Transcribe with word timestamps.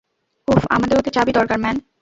উহ, 0.47 0.61
আমার 0.69 0.87
ওদের 0.97 1.13
চাবি 1.13 1.31
দরকার, 1.31 1.57
ম্যান। 1.59 1.77